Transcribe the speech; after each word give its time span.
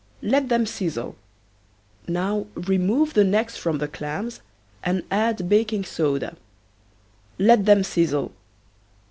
Let 0.23 0.49
them 0.49 0.65
sizzle. 0.65 1.15
Now 2.07 2.47
remove 2.55 3.13
the 3.13 3.23
necks 3.23 3.55
from 3.55 3.77
the 3.77 3.87
clams 3.87 4.41
and 4.83 5.03
add 5.11 5.47
baking 5.47 5.83
soda. 5.83 6.37
Let 7.37 7.65
them 7.65 7.83
sizzle. 7.83 8.31